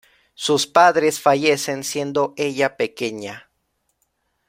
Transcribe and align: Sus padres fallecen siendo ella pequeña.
Sus 0.33 0.65
padres 0.65 1.19
fallecen 1.19 1.83
siendo 1.83 2.33
ella 2.35 2.75
pequeña. 2.75 3.51